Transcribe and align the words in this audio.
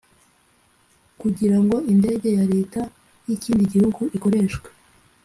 Kugira 1.21 1.57
ngo 1.63 1.75
indege 1.93 2.27
ya 2.37 2.45
leta 2.53 2.81
y 3.27 3.29
ikindi 3.35 3.63
gihugu 3.73 4.01
ikoreshwe 4.17 4.67